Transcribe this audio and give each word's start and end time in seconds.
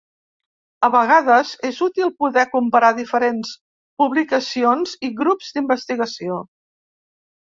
A 0.85 0.87
vegades 0.95 1.51
és 1.69 1.81
útil 1.87 2.09
poder 2.23 2.45
comparar 2.55 2.91
diferents 3.01 3.53
publicacions 4.05 4.97
i 5.11 5.15
grups 5.21 5.53
d'investigació. 5.59 6.41